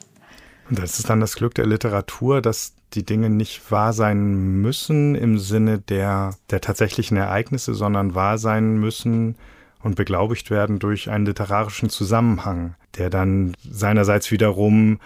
[0.70, 5.16] Und das ist dann das Glück der Literatur, dass die Dinge nicht wahr sein müssen
[5.16, 9.36] im Sinne der, der tatsächlichen Ereignisse, sondern wahr sein müssen
[9.82, 15.00] und beglaubigt werden durch einen literarischen Zusammenhang, der dann seinerseits wiederum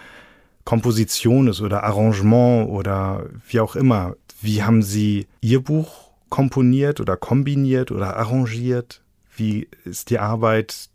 [0.64, 4.16] Komposition ist oder Arrangement oder wie auch immer.
[4.42, 9.02] Wie haben Sie Ihr Buch komponiert oder kombiniert oder arrangiert?
[9.36, 10.90] Wie ist die Arbeit,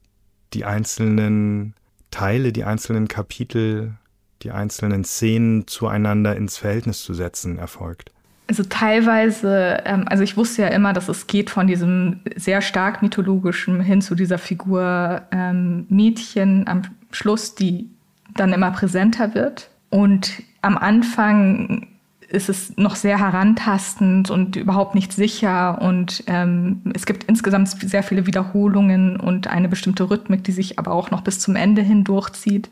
[0.52, 1.74] die einzelnen
[2.10, 3.94] Teile, die einzelnen Kapitel,
[4.42, 8.12] die einzelnen Szenen zueinander ins Verhältnis zu setzen erfolgt?
[8.48, 13.02] Also teilweise, ähm, also ich wusste ja immer, dass es geht von diesem sehr stark
[13.02, 17.90] mythologischen hin zu dieser Figur ähm, Mädchen am Schluss, die
[18.34, 19.70] dann immer präsenter wird.
[19.90, 21.88] Und am Anfang
[22.28, 25.80] ist es noch sehr herantastend und überhaupt nicht sicher.
[25.80, 30.92] Und ähm, es gibt insgesamt sehr viele Wiederholungen und eine bestimmte Rhythmik, die sich aber
[30.92, 32.68] auch noch bis zum Ende hin durchzieht.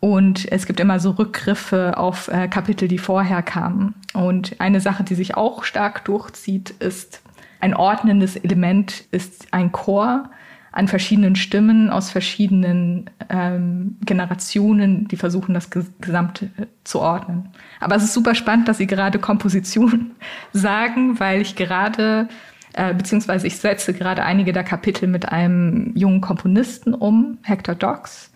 [0.00, 3.94] Und es gibt immer so Rückgriffe auf äh, Kapitel, die vorher kamen.
[4.14, 7.22] Und eine Sache, die sich auch stark durchzieht, ist
[7.60, 10.30] ein ordnendes Element, ist ein Chor,
[10.72, 17.48] an verschiedenen Stimmen aus verschiedenen ähm, Generationen, die versuchen, das Gesamte äh, zu ordnen.
[17.80, 20.12] Aber es ist super spannend, dass Sie gerade Komposition
[20.52, 22.28] sagen, weil ich gerade,
[22.72, 28.29] äh, beziehungsweise ich setze gerade einige der Kapitel mit einem jungen Komponisten um, Hector Docks.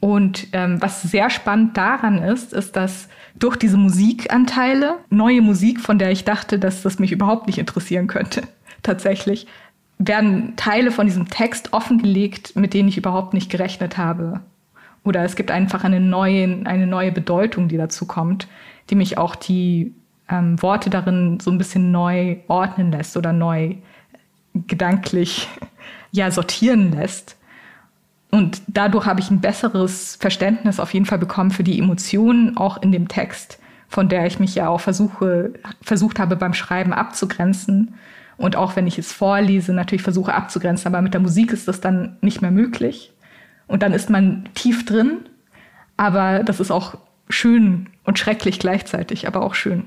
[0.00, 5.98] Und ähm, was sehr spannend daran ist, ist, dass durch diese Musikanteile, neue Musik, von
[5.98, 8.42] der ich dachte, dass das mich überhaupt nicht interessieren könnte,
[8.82, 9.46] tatsächlich,
[9.98, 14.40] werden Teile von diesem Text offengelegt, mit denen ich überhaupt nicht gerechnet habe.
[15.04, 18.48] Oder es gibt einfach eine neue, eine neue Bedeutung, die dazu kommt,
[18.90, 19.94] die mich auch die
[20.28, 23.76] ähm, Worte darin so ein bisschen neu ordnen lässt oder neu
[24.66, 25.48] gedanklich
[26.10, 27.36] ja sortieren lässt.
[28.36, 32.82] Und dadurch habe ich ein besseres Verständnis auf jeden Fall bekommen für die Emotionen auch
[32.82, 37.94] in dem Text, von der ich mich ja auch versuche, versucht habe beim Schreiben abzugrenzen
[38.36, 40.86] und auch wenn ich es vorlese, natürlich versuche abzugrenzen.
[40.86, 43.14] Aber mit der Musik ist das dann nicht mehr möglich.
[43.68, 45.20] Und dann ist man tief drin.
[45.96, 46.98] Aber das ist auch
[47.30, 49.84] schön und schrecklich gleichzeitig, aber auch schön.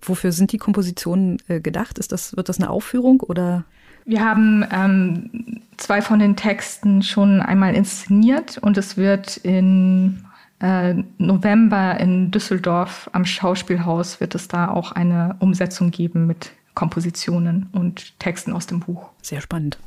[0.00, 1.98] Wofür sind die Kompositionen äh, gedacht?
[1.98, 3.64] Ist das, wird das eine Aufführung oder?
[4.08, 10.24] Wir haben ähm, zwei von den Texten schon einmal inszeniert und es wird in
[10.60, 17.68] äh, November in Düsseldorf am Schauspielhaus wird es da auch eine Umsetzung geben mit Kompositionen
[17.72, 19.10] und Texten aus dem Buch.
[19.20, 19.78] Sehr spannend.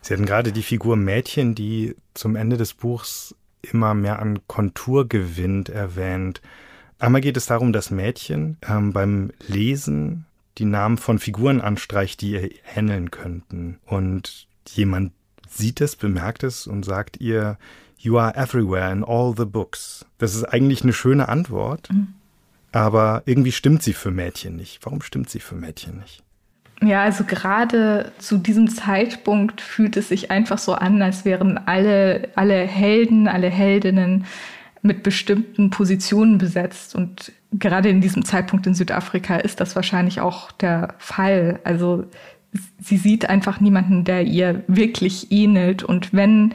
[0.00, 5.06] Sie hatten gerade die Figur Mädchen, die zum Ende des Buchs immer mehr an Kontur
[5.06, 6.40] gewinnt, erwähnt.
[6.98, 10.24] Einmal geht es darum, dass Mädchen ähm, beim Lesen
[10.58, 13.78] die Namen von Figuren anstreicht, die ihr ähneln könnten.
[13.86, 15.12] Und jemand
[15.48, 17.58] sieht es, bemerkt es und sagt ihr,
[18.00, 20.06] You are everywhere in all the books.
[20.18, 21.90] Das ist eigentlich eine schöne Antwort.
[21.90, 22.14] Mhm
[22.72, 24.84] aber irgendwie stimmt sie für Mädchen nicht.
[24.84, 26.22] Warum stimmt sie für Mädchen nicht?
[26.80, 32.28] Ja, also gerade zu diesem Zeitpunkt fühlt es sich einfach so an, als wären alle,
[32.36, 34.26] alle Helden, alle Heldinnen
[34.82, 36.94] mit bestimmten Positionen besetzt.
[36.94, 41.60] Und gerade in diesem Zeitpunkt in Südafrika ist das wahrscheinlich auch der Fall.
[41.64, 42.04] Also
[42.80, 45.82] sie sieht einfach niemanden, der ihr wirklich ähnelt.
[45.82, 46.54] Und wenn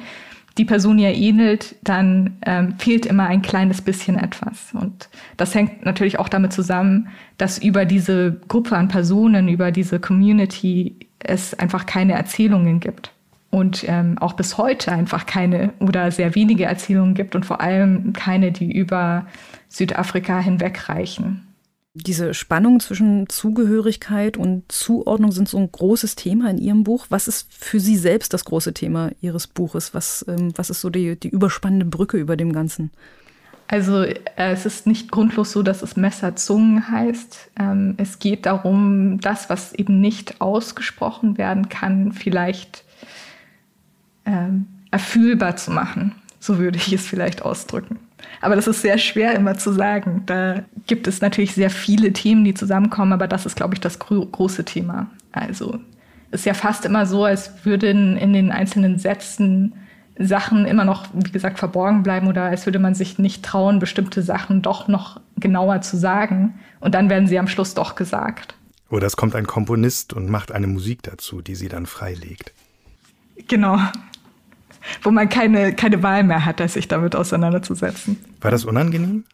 [0.58, 4.74] die Person ihr ähnelt, dann ähm, fehlt immer ein kleines bisschen etwas.
[4.74, 10.00] Und das hängt natürlich auch damit zusammen, dass über diese Gruppe an Personen, über diese
[10.00, 13.13] Community es einfach keine Erzählungen gibt.
[13.54, 18.12] Und ähm, auch bis heute einfach keine oder sehr wenige Erzählungen gibt und vor allem
[18.12, 19.28] keine, die über
[19.70, 21.46] Südafrika hinwegreichen.
[21.94, 27.06] Diese Spannung zwischen Zugehörigkeit und Zuordnung sind so ein großes Thema in Ihrem Buch.
[27.10, 29.94] Was ist für Sie selbst das große Thema Ihres Buches?
[29.94, 32.90] Was, ähm, was ist so die, die überspannende Brücke über dem Ganzen?
[33.68, 37.52] Also äh, es ist nicht grundlos so, dass es Messerzungen heißt.
[37.60, 42.84] Ähm, es geht darum, das, was eben nicht ausgesprochen werden kann, vielleicht
[44.26, 46.14] ähm, erfühlbar zu machen.
[46.40, 48.00] So würde ich es vielleicht ausdrücken.
[48.42, 50.24] Aber das ist sehr schwer immer zu sagen.
[50.26, 54.00] Da gibt es natürlich sehr viele Themen, die zusammenkommen, aber das ist, glaube ich, das
[54.00, 55.08] gro große Thema.
[55.32, 55.80] Also
[56.32, 59.74] ist ja fast immer so, als würden in den einzelnen Sätzen
[60.20, 64.22] Sachen immer noch, wie gesagt, verborgen bleiben oder als würde man sich nicht trauen, bestimmte
[64.22, 66.60] Sachen doch noch genauer zu sagen.
[66.80, 68.56] Und dann werden sie am Schluss doch gesagt.
[68.90, 72.52] Oder es kommt ein Komponist und macht eine Musik dazu, die sie dann freilegt.
[73.48, 73.80] Genau
[75.02, 78.18] wo man keine, keine Wahl mehr hat, sich damit auseinanderzusetzen.
[78.42, 79.26] War das unangenehm?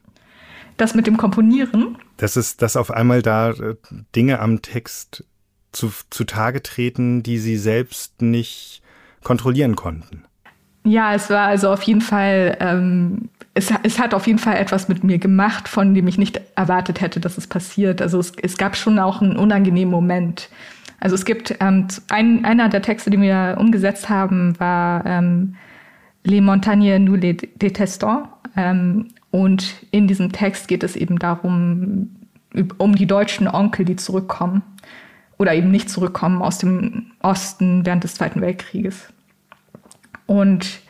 [0.78, 1.98] Das mit dem Komponieren?
[2.18, 3.76] Das ist, dass auf einmal da äh,
[4.16, 5.26] Dinge am Text
[5.72, 8.82] zu, zutage treten, die sie selbst nicht
[9.24, 10.24] kontrollieren konnten.
[10.86, 14.88] Ja, es war also auf jeden Fall, ähm, es, es hat auf jeden Fall etwas
[14.88, 18.02] mit mir gemacht, von dem ich nicht erwartet hätte, dass es passiert.
[18.02, 20.50] Also es, es gab schon auch einen unangenehmen Moment.
[21.00, 25.56] Also es gibt ähm, ein, einer der Texte, die wir umgesetzt haben, war ähm,
[26.24, 28.28] Les Montagnes nous les détestons.
[28.56, 32.10] Ähm, und in diesem Text geht es eben darum,
[32.78, 34.64] um die deutschen Onkel, die zurückkommen
[35.38, 39.14] oder eben nicht zurückkommen aus dem Osten während des Zweiten Weltkrieges.
[40.26, 40.82] Und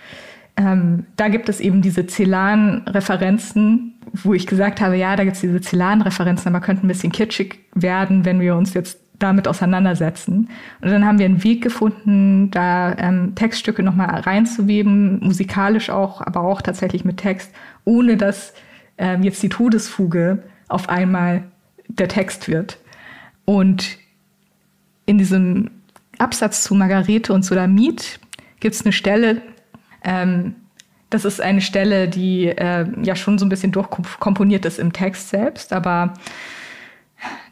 [0.57, 5.41] ähm, da gibt es eben diese Celan-Referenzen, wo ich gesagt habe, ja, da gibt es
[5.41, 10.49] diese Celan-Referenzen, aber könnten ein bisschen kitschig werden, wenn wir uns jetzt damit auseinandersetzen.
[10.81, 16.41] Und dann haben wir einen Weg gefunden, da ähm, Textstücke nochmal reinzuweben, musikalisch auch, aber
[16.41, 17.53] auch tatsächlich mit Text,
[17.85, 18.53] ohne dass
[18.97, 21.43] ähm, jetzt die Todesfuge auf einmal
[21.87, 22.77] der Text wird.
[23.45, 23.97] Und
[25.05, 25.71] in diesem
[26.17, 28.19] Absatz zu Margarete und Solamit
[28.59, 29.41] gibt es eine Stelle,
[30.03, 30.55] ähm,
[31.09, 35.29] das ist eine Stelle, die äh, ja schon so ein bisschen durchkomponiert ist im Text
[35.29, 36.13] selbst, aber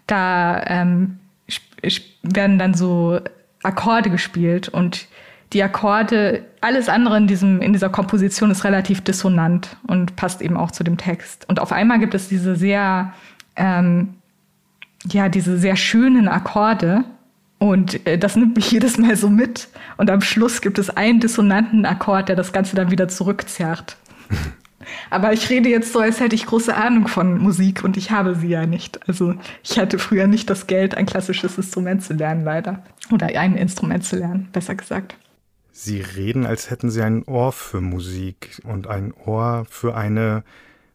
[0.05, 1.17] da ähm,
[2.23, 3.19] werden dann so
[3.63, 5.07] Akkorde gespielt und
[5.53, 10.57] die Akkorde, alles andere in, diesem, in dieser Komposition ist relativ dissonant und passt eben
[10.57, 11.47] auch zu dem Text.
[11.47, 13.13] Und auf einmal gibt es diese sehr,
[13.55, 14.15] ähm,
[15.05, 17.05] ja, diese sehr schönen Akkorde.
[17.59, 19.69] Und äh, das nimmt mich jedes Mal so mit.
[19.95, 23.95] Und am Schluss gibt es einen dissonanten Akkord, der das Ganze dann wieder zurückzerrt.
[25.09, 28.35] Aber ich rede jetzt so, als hätte ich große Ahnung von Musik und ich habe
[28.35, 29.07] sie ja nicht.
[29.07, 32.83] Also ich hatte früher nicht das Geld, ein klassisches Instrument zu lernen, leider.
[33.11, 35.15] Oder ein Instrument zu lernen, besser gesagt.
[35.71, 40.43] Sie reden, als hätten Sie ein Ohr für Musik und ein Ohr für eine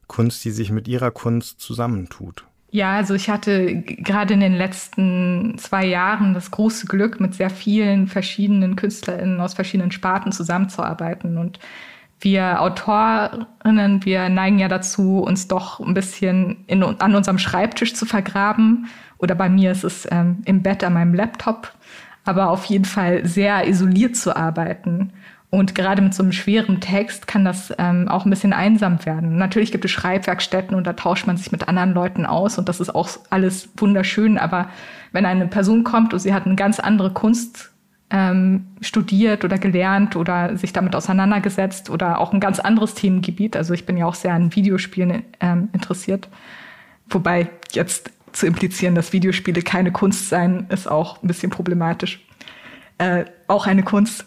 [0.09, 2.45] Kunst, die sich mit Ihrer Kunst zusammentut.
[2.73, 7.51] Ja, also ich hatte gerade in den letzten zwei Jahren das große Glück, mit sehr
[7.51, 11.37] vielen verschiedenen KünstlerInnen aus verschiedenen Sparten zusammenzuarbeiten.
[11.37, 11.59] Und
[12.23, 18.07] wir Autorinnen, wir neigen ja dazu, uns doch ein bisschen in, an unserem Schreibtisch zu
[18.07, 18.89] vergraben.
[19.19, 21.73] Oder bei mir ist es ähm, im Bett an meinem Laptop.
[22.25, 25.13] Aber auf jeden Fall sehr isoliert zu arbeiten.
[25.51, 29.37] Und gerade mit so einem schweren Text kann das ähm, auch ein bisschen einsam werden.
[29.37, 32.81] Natürlich gibt es Schreibwerkstätten und da tauscht man sich mit anderen Leuten aus und das
[32.81, 34.39] ist auch alles wunderschön.
[34.39, 34.71] Aber
[35.11, 37.72] wenn eine Person kommt und sie hat eine ganz andere Kunst
[38.13, 43.57] ähm, studiert oder gelernt oder sich damit auseinandergesetzt oder auch ein ganz anderes Themengebiet.
[43.57, 46.29] Also ich bin ja auch sehr an Videospielen ähm, interessiert.
[47.09, 52.25] Wobei jetzt zu implizieren, dass Videospiele keine Kunst seien, ist auch ein bisschen problematisch.
[52.99, 54.27] Äh, auch eine Kunst.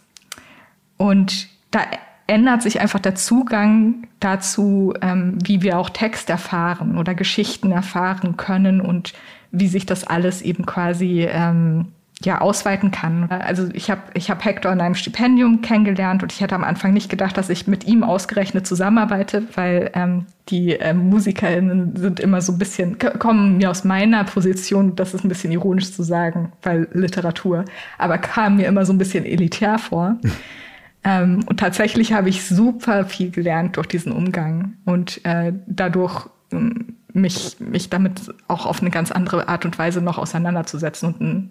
[0.97, 1.81] Und da
[2.25, 8.35] ändert sich einfach der Zugang dazu, ähm, wie wir auch Text erfahren oder Geschichten erfahren
[8.35, 9.13] können und
[9.51, 11.89] wie sich das alles eben quasi ähm,
[12.23, 13.29] ja ausweiten kann.
[13.29, 16.93] Also ich habe ich hab Hector in einem Stipendium kennengelernt und ich hätte am Anfang
[16.93, 22.41] nicht gedacht, dass ich mit ihm ausgerechnet zusammenarbeite, weil ähm, die ähm, MusikerInnen sind immer
[22.41, 26.53] so ein bisschen, kommen mir aus meiner Position, das ist ein bisschen ironisch zu sagen,
[26.63, 27.65] weil Literatur,
[27.97, 30.17] aber kamen mir immer so ein bisschen elitär vor.
[31.03, 36.95] ähm, und tatsächlich habe ich super viel gelernt durch diesen Umgang und äh, dadurch ähm,
[37.11, 41.49] mich, mich damit auch auf eine ganz andere Art und Weise noch auseinanderzusetzen und ein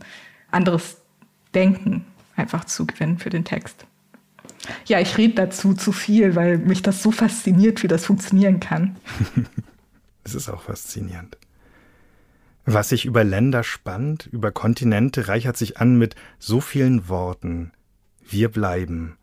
[0.55, 0.99] anderes
[1.55, 2.05] Denken
[2.37, 3.87] einfach zu gewinnen für den Text.
[4.87, 8.97] Ja, ich rede dazu zu viel, weil mich das so fasziniert, wie das funktionieren kann.
[10.25, 11.37] es ist auch faszinierend.
[12.65, 17.73] Was sich über Länder spannt, über Kontinente, reichert sich an mit so vielen Worten.
[18.27, 19.19] Wir bleiben.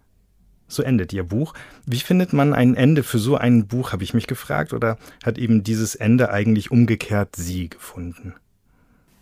[0.68, 1.54] So endet Ihr Buch.
[1.86, 5.38] Wie findet man ein Ende für so ein Buch, habe ich mich gefragt, oder hat
[5.38, 8.36] eben dieses Ende eigentlich umgekehrt Sie gefunden?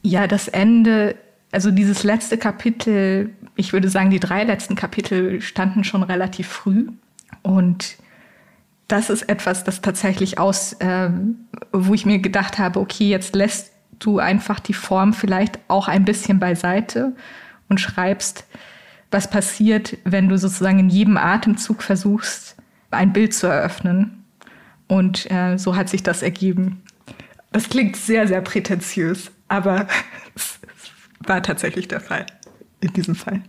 [0.02, 1.16] Ja, das Ende
[1.52, 6.88] also dieses letzte Kapitel, ich würde sagen, die drei letzten Kapitel standen schon relativ früh.
[7.42, 7.98] Und
[8.88, 11.10] das ist etwas, das tatsächlich aus, äh,
[11.72, 16.06] wo ich mir gedacht habe, okay, jetzt lässt du einfach die Form vielleicht auch ein
[16.06, 17.14] bisschen beiseite
[17.68, 18.46] und schreibst,
[19.12, 22.56] was passiert, wenn du sozusagen in jedem Atemzug versuchst,
[22.92, 24.24] ein Bild zu eröffnen.
[24.88, 26.82] Und äh, so hat sich das ergeben.
[27.52, 29.88] Das klingt sehr, sehr prätentiös, aber
[31.20, 32.26] war tatsächlich der Fall
[32.82, 33.42] in diesem Fall.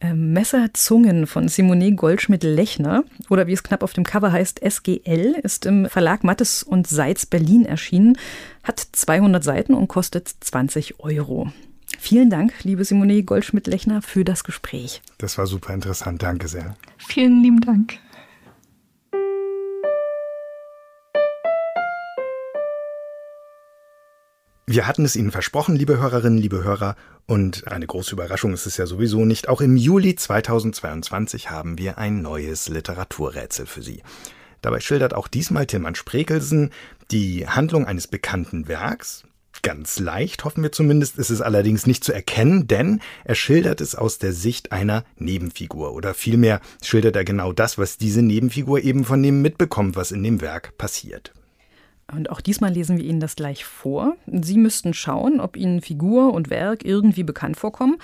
[0.00, 5.64] Ähm, Messerzungen von Simone Goldschmidt-Lechner oder wie es knapp auf dem Cover heißt, SGL, ist
[5.64, 8.18] im Verlag Mattes und Seitz Berlin erschienen,
[8.64, 11.52] hat 200 Seiten und kostet 20 Euro.
[12.00, 15.02] Vielen Dank, liebe Simone Goldschmidt-Lechner, für das Gespräch.
[15.18, 16.20] Das war super interessant.
[16.20, 16.74] Danke sehr.
[16.98, 18.00] Vielen lieben Dank.
[24.66, 26.94] Wir hatten es Ihnen versprochen, liebe Hörerinnen, liebe Hörer,
[27.26, 29.48] und eine große Überraschung ist es ja sowieso nicht.
[29.48, 34.02] Auch im Juli 2022 haben wir ein neues Literaturrätsel für Sie.
[34.60, 36.70] Dabei schildert auch diesmal Tilman Sprekelsen
[37.10, 39.24] die Handlung eines bekannten Werks.
[39.62, 43.94] Ganz leicht, hoffen wir zumindest, ist es allerdings nicht zu erkennen, denn er schildert es
[43.94, 45.92] aus der Sicht einer Nebenfigur.
[45.92, 50.22] Oder vielmehr schildert er genau das, was diese Nebenfigur eben von dem mitbekommt, was in
[50.22, 51.32] dem Werk passiert.
[52.12, 54.16] Und auch diesmal lesen wir Ihnen das gleich vor.
[54.26, 57.96] Sie müssten schauen, ob Ihnen Figur und Werk irgendwie bekannt vorkommen.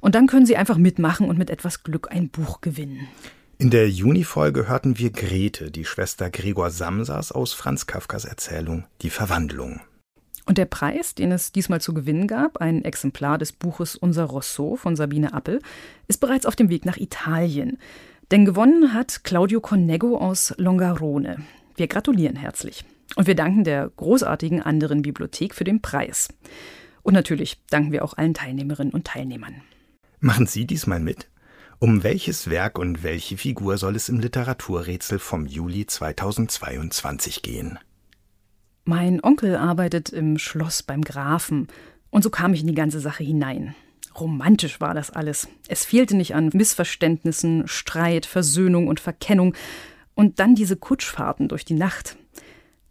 [0.00, 3.06] Und dann können Sie einfach mitmachen und mit etwas Glück ein Buch gewinnen.
[3.58, 9.10] In der Juni-Folge hörten wir Grete, die Schwester Gregor Samsas aus Franz Kafkas Erzählung Die
[9.10, 9.80] Verwandlung.
[10.46, 14.76] Und der Preis, den es diesmal zu gewinnen gab, ein Exemplar des Buches Unser Rousseau
[14.76, 15.60] von Sabine Appel,
[16.08, 17.76] ist bereits auf dem Weg nach Italien.
[18.30, 21.36] Denn gewonnen hat Claudio Connego aus Longarone.
[21.76, 22.84] Wir gratulieren herzlich.
[23.16, 26.28] Und wir danken der großartigen anderen Bibliothek für den Preis.
[27.02, 29.62] Und natürlich danken wir auch allen Teilnehmerinnen und Teilnehmern.
[30.20, 31.28] Machen Sie diesmal mit?
[31.78, 37.78] Um welches Werk und welche Figur soll es im Literaturrätsel vom Juli 2022 gehen?
[38.84, 41.68] Mein Onkel arbeitet im Schloss beim Grafen,
[42.10, 43.74] und so kam ich in die ganze Sache hinein.
[44.18, 45.48] Romantisch war das alles.
[45.68, 49.54] Es fehlte nicht an Missverständnissen, Streit, Versöhnung und Verkennung.
[50.14, 52.16] Und dann diese Kutschfahrten durch die Nacht.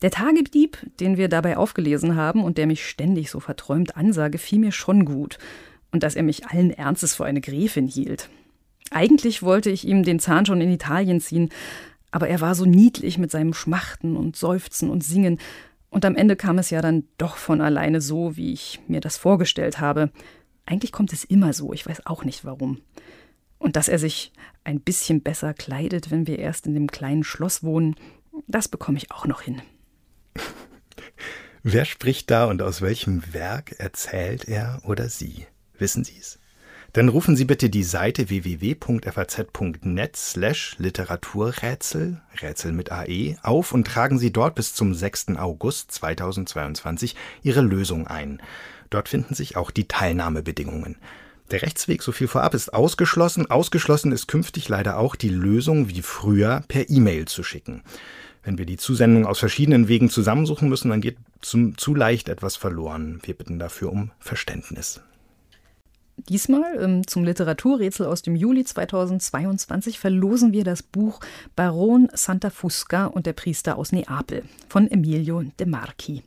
[0.01, 4.59] Der Tagedieb, den wir dabei aufgelesen haben und der mich ständig so verträumt ansah, gefiel
[4.59, 5.37] mir schon gut.
[5.91, 8.29] Und dass er mich allen Ernstes vor eine Gräfin hielt.
[8.91, 11.49] Eigentlich wollte ich ihm den Zahn schon in Italien ziehen,
[12.11, 15.39] aber er war so niedlich mit seinem Schmachten und Seufzen und Singen,
[15.89, 19.17] und am Ende kam es ja dann doch von alleine so, wie ich mir das
[19.17, 20.11] vorgestellt habe.
[20.65, 22.81] Eigentlich kommt es immer so, ich weiß auch nicht warum.
[23.57, 24.31] Und dass er sich
[24.63, 27.95] ein bisschen besser kleidet, wenn wir erst in dem kleinen Schloss wohnen,
[28.47, 29.61] das bekomme ich auch noch hin.
[31.63, 35.45] Wer spricht da und aus welchem Werk erzählt er oder sie?
[35.77, 36.39] Wissen Sie es?
[36.93, 44.17] Dann rufen Sie bitte die Seite www.faz.net slash Literaturrätsel, Rätsel mit AE, auf und tragen
[44.17, 45.37] Sie dort bis zum 6.
[45.37, 48.41] August 2022 Ihre Lösung ein.
[48.89, 50.95] Dort finden sich auch die Teilnahmebedingungen.
[51.51, 53.49] Der Rechtsweg, so viel vorab, ist ausgeschlossen.
[53.49, 57.83] Ausgeschlossen ist künftig leider auch die Lösung wie früher per E-Mail zu schicken.
[58.49, 62.55] Wenn wir die Zusendung aus verschiedenen Wegen zusammensuchen müssen, dann geht zum, zu leicht etwas
[62.55, 63.19] verloren.
[63.21, 65.01] Wir bitten dafür um Verständnis.
[66.17, 71.19] Diesmal ähm, zum Literaturrätsel aus dem Juli 2022 verlosen wir das Buch
[71.55, 76.23] Baron Santa Fusca und der Priester aus Neapel von Emilio de Marchi.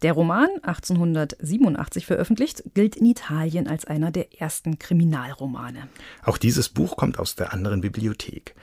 [0.00, 5.88] Der Roman, 1887 veröffentlicht, gilt in Italien als einer der ersten Kriminalromane.
[6.24, 8.54] Auch dieses Buch kommt aus der anderen Bibliothek.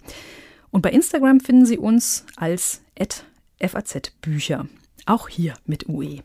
[0.72, 2.82] Und bei Instagram finden Sie uns als
[3.60, 4.68] FAZ-Bücher.
[5.06, 6.20] Auch hier mit UE.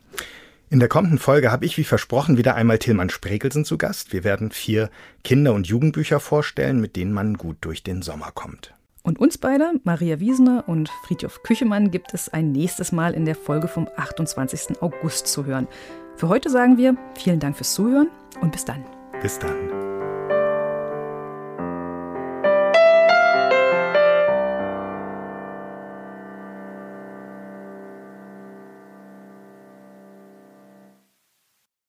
[0.73, 4.15] In der kommenden Folge habe ich wie versprochen wieder einmal Tilman Sprekelsen zu Gast.
[4.15, 4.89] Wir werden vier
[5.23, 8.73] Kinder- und Jugendbücher vorstellen, mit denen man gut durch den Sommer kommt.
[9.03, 13.35] Und uns beide, Maria Wiesner und Friedhof Küchemann, gibt es ein nächstes Mal in der
[13.35, 14.81] Folge vom 28.
[14.81, 15.69] August zu hören.
[16.17, 18.09] Für heute sagen wir vielen Dank fürs Zuhören
[18.41, 18.83] und bis dann.
[19.21, 19.92] Bis dann.